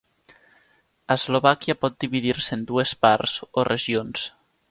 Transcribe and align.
Eslovàquia 1.15 1.75
pot 1.85 1.99
dividir-se 2.05 2.57
en 2.59 2.65
dues 2.73 2.97
parts 3.05 3.39
o 3.61 3.67
regions. 3.73 4.27